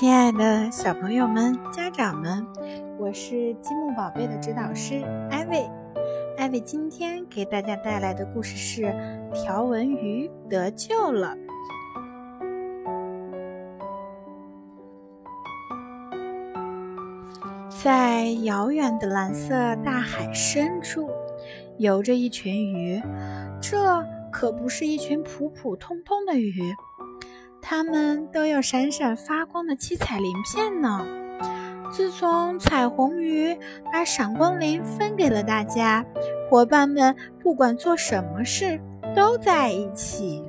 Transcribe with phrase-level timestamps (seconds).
[0.00, 2.46] 亲爱的小朋友们、家长们，
[2.98, 5.68] 我是积木宝贝的指导师艾薇。
[6.38, 8.84] 艾薇今天给大家带来的故事是
[9.34, 11.36] 《条纹鱼得救了》。
[17.68, 21.10] 在遥远的蓝色大海深处，
[21.76, 22.98] 游着一群鱼。
[23.60, 26.74] 这可不是一群普普通通的鱼。
[27.70, 31.06] 它们都有闪闪发光的七彩鳞片呢。
[31.92, 33.56] 自从彩虹鱼
[33.92, 36.04] 把闪光鳞分给了大家，
[36.50, 38.80] 伙伴们不管做什么事
[39.14, 40.42] 都在一起：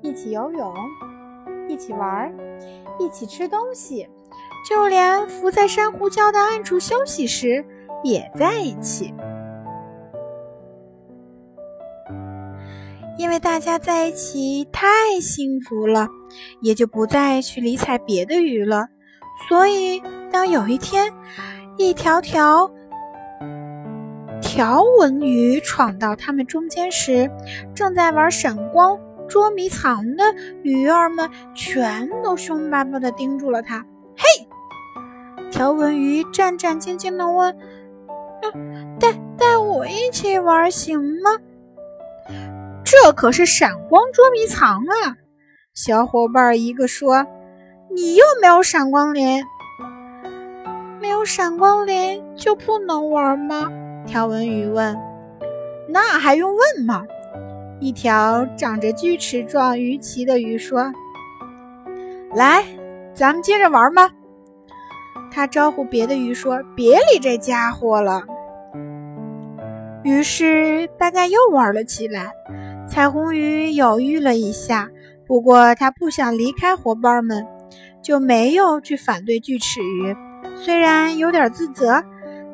[0.00, 0.74] 一起游泳，
[1.68, 2.34] 一起玩，
[2.98, 4.08] 一起吃东西，
[4.66, 7.62] 就连浮在珊瑚礁的暗处休息时
[8.02, 9.12] 也在一起。
[13.18, 14.86] 因为大家在一起太
[15.20, 16.08] 幸福了，
[16.60, 18.88] 也就不再去理睬别的鱼了。
[19.48, 21.12] 所以，当有一天，
[21.76, 22.70] 一条条
[24.40, 27.30] 条纹鱼闯到他们中间时，
[27.74, 30.24] 正在玩闪光捉迷藏的
[30.62, 33.84] 鱼儿们全都凶巴巴地盯住了它。
[34.16, 34.46] 嘿，
[35.50, 37.56] 条纹鱼战战兢兢地问
[39.00, 41.30] ：“带带我一起玩行吗？”
[43.06, 45.14] 这可是闪光捉迷藏啊！
[45.74, 47.24] 小伙伴一个说
[47.94, 49.44] ：“你又没有闪光鳞，
[51.00, 53.70] 没有闪光鳞就不能玩吗？”
[54.08, 54.98] 条纹鱼问。
[55.88, 57.06] “那还用问吗？”
[57.78, 60.92] 一条长着锯齿状鱼鳍的鱼说
[62.34, 62.64] ：“来，
[63.14, 64.10] 咱们接着玩吧。”
[65.30, 68.24] 他招呼别的鱼说：“别理这家伙了。”
[70.02, 72.32] 于是大家又玩了起来。
[72.88, 74.88] 彩虹鱼犹豫了一下，
[75.26, 77.46] 不过它不想离开伙伴们，
[78.02, 80.16] 就没有去反对锯齿鱼。
[80.54, 82.02] 虽然有点自责，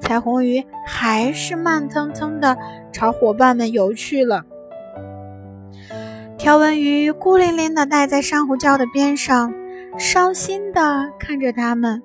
[0.00, 2.56] 彩虹鱼还是慢腾腾地
[2.92, 4.44] 朝伙伴们游去了。
[6.36, 9.52] 条纹鱼孤零零地待在珊瑚礁的边上，
[9.98, 12.02] 伤心地看着它们。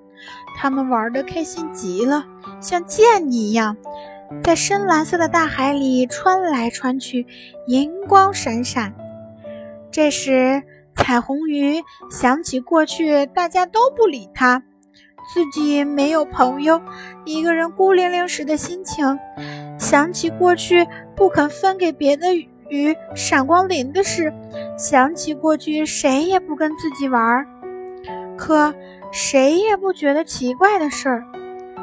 [0.58, 2.25] 它们玩得开心极了，
[2.62, 3.75] 像箭一样。
[4.42, 7.26] 在深蓝色的大海里穿来穿去，
[7.68, 8.94] 银光闪闪。
[9.92, 10.64] 这时，
[10.96, 14.64] 彩虹鱼想起过去大家都不理它，
[15.34, 16.82] 自己没有朋友，
[17.26, 19.18] 一个人孤零零时的心情；
[19.80, 22.34] 想起过去不肯分给别的
[22.70, 24.30] 鱼闪光鳞的事；
[24.78, 27.46] 想起过去谁也不跟自己玩，
[28.38, 28.74] 可
[29.12, 31.26] 谁也不觉得奇怪的事儿。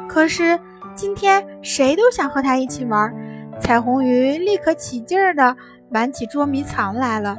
[0.07, 0.59] 可是。
[0.95, 3.13] 今天谁都想和他一起玩，
[3.59, 5.55] 彩虹鱼立刻起劲儿地
[5.89, 7.37] 玩起捉迷藏来了。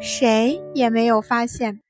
[0.00, 1.80] 谁也没有发现，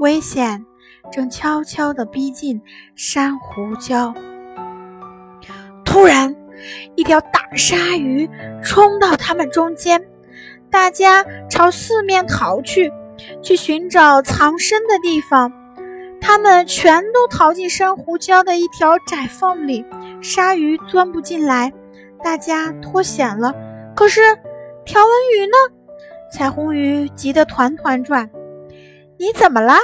[0.00, 0.64] 危险
[1.10, 2.60] 正悄悄地逼近
[2.94, 4.14] 珊瑚礁。
[5.84, 6.34] 突然，
[6.96, 8.28] 一条大鲨鱼
[8.62, 10.04] 冲到他们中间，
[10.70, 12.92] 大家朝四面逃去，
[13.42, 15.52] 去寻找藏身的地方。
[16.20, 19.84] 他们全都逃进珊瑚礁的一条窄缝里。
[20.20, 21.72] 鲨鱼钻不进来，
[22.22, 23.54] 大家脱险了。
[23.94, 24.20] 可是
[24.84, 25.56] 条纹鱼呢？
[26.32, 28.28] 彩虹鱼急得团团转。
[29.18, 29.74] 你怎么了？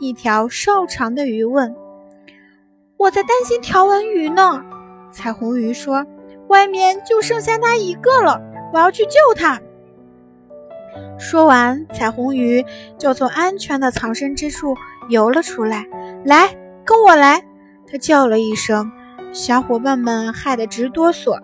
[0.00, 1.74] 一条瘦长的鱼问。
[2.96, 4.64] 我在担心条纹鱼呢。
[5.12, 6.04] 彩虹鱼说
[6.48, 8.40] ：“外面就剩下它一个了，
[8.72, 9.60] 我要去救它。”
[11.18, 12.64] 说完，彩虹鱼
[12.98, 14.74] 就从安全的藏身之处
[15.08, 15.86] 游了出来。
[16.24, 17.42] 来，跟我来！
[17.90, 18.90] 它叫了一声。
[19.32, 21.40] 小伙伴们害得直哆嗦，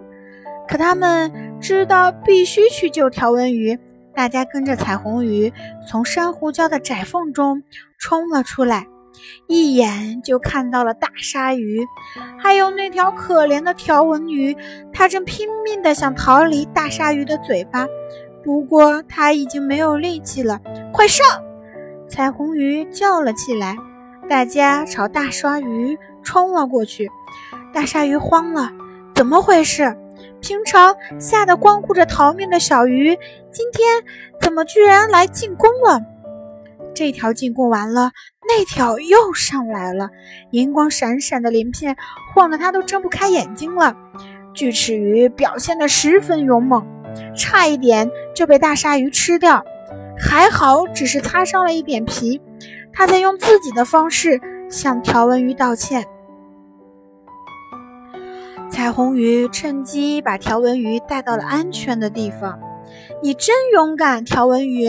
[0.67, 3.78] 可他们知道必须去救条纹鱼。
[4.15, 5.53] 大家跟着彩虹鱼
[5.89, 7.62] 从珊瑚礁的窄缝中
[7.99, 8.87] 冲了出来，
[9.49, 11.84] 一眼就看到了大鲨鱼，
[12.39, 14.56] 还有那条可怜的条纹鱼。
[14.93, 17.87] 它正拼命地想逃离大鲨鱼的嘴巴，
[18.43, 20.61] 不过它已经没有力气了。
[20.93, 21.26] 快上！
[22.08, 23.76] 彩虹鱼叫了起来，
[24.29, 27.11] 大家朝大鲨鱼冲了过去。
[27.75, 28.71] 大鲨鱼慌了，
[29.17, 29.97] 怎么回事？
[30.41, 33.19] 平常吓得光顾着逃命的小鱼，
[33.50, 34.05] 今天
[34.41, 36.00] 怎么居然来进攻了？
[36.94, 38.12] 这条进攻完了，
[38.47, 40.09] 那条又上来了，
[40.53, 41.97] 银光闪闪的鳞片
[42.32, 43.97] 晃得它都睁不开眼睛了。
[44.55, 46.87] 锯齿鱼表现得十分勇猛，
[47.37, 49.65] 差一点就被大鲨鱼吃掉，
[50.17, 52.41] 还好只是擦伤了一点皮。
[52.93, 56.06] 它在用自己的方式向条纹鱼道歉。
[58.84, 62.60] 彩虹鱼趁机把条纹鱼带到了安全的地方。
[63.22, 64.86] 你真勇敢，条纹鱼！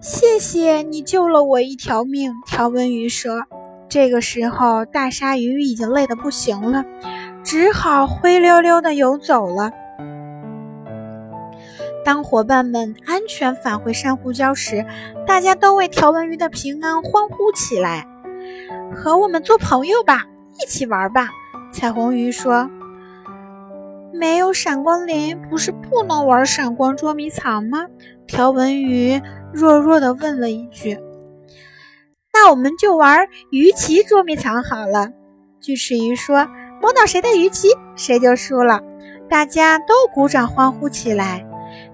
[0.00, 2.32] 谢谢你救了我一条命。
[2.46, 3.42] 条纹鱼说
[3.90, 6.84] ：“这个时候，大鲨鱼已经累得不行了，
[7.42, 9.72] 只好灰溜溜地游走了。
[12.04, 14.86] 当伙伴们安全返回珊瑚礁时，
[15.26, 18.06] 大家都为条纹鱼的平安欢呼起来。
[18.94, 20.26] 和我们做朋友吧，
[20.62, 21.30] 一起玩吧。
[21.76, 22.70] 彩虹鱼说
[24.10, 27.86] ：“没有闪光鳞，不是不能玩闪光捉迷藏吗？”
[28.26, 29.20] 条纹鱼
[29.52, 30.98] 弱弱的问了一句。
[32.32, 35.10] “那我们就玩鱼鳍捉迷藏好了。”
[35.60, 36.48] 锯齿鱼说
[36.80, 38.80] ：“摸到谁的鱼鳍，谁就输了。”
[39.28, 41.46] 大家都鼓掌欢呼起来。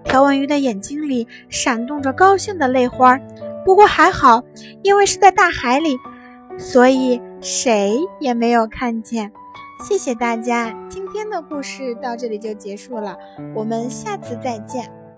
[0.05, 3.19] 条纹鱼的眼睛里闪动着高兴的泪花，
[3.65, 4.45] 不过还好，
[4.85, 5.99] 因为是在大海里。
[6.57, 9.33] 所以谁也没有看见。
[9.83, 13.19] 谢谢大家，今天的故事到这里就结束了，
[13.55, 15.02] 我们下次再见。